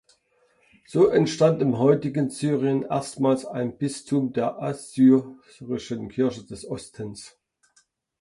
[0.87, 7.37] So entstand im heutigen Syrien erstmals ein Bistum der Assyrischen Kirche des Ostens.